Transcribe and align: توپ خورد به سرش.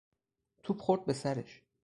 توپ 0.63 0.79
خورد 0.81 1.05
به 1.05 1.13
سرش. 1.13 1.61